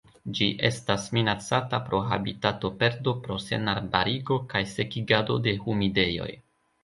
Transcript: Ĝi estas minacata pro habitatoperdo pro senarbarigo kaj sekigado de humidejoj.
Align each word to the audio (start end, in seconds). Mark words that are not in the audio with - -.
Ĝi 0.37 0.45
estas 0.67 1.03
minacata 1.17 1.79
pro 1.89 1.99
habitatoperdo 2.13 3.13
pro 3.27 3.37
senarbarigo 3.45 4.37
kaj 4.55 4.63
sekigado 4.73 5.37
de 5.49 5.55
humidejoj. 5.67 6.31